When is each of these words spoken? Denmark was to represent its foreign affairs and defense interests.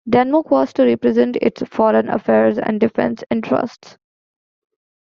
Denmark 0.09 0.49
was 0.49 0.73
to 0.73 0.83
represent 0.83 1.35
its 1.43 1.61
foreign 1.61 2.09
affairs 2.09 2.57
and 2.57 2.79
defense 2.79 3.23
interests. 3.29 3.99